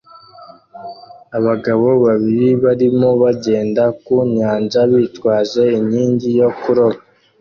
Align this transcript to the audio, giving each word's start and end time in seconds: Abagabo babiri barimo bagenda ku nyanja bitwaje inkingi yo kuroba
Abagabo 1.37 1.87
babiri 2.05 2.49
barimo 2.63 3.09
bagenda 3.21 3.83
ku 4.03 4.15
nyanja 4.35 4.79
bitwaje 4.91 5.63
inkingi 5.79 6.29
yo 6.39 6.49
kuroba 6.59 6.99